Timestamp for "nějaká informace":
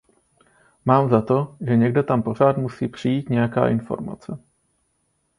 3.29-4.37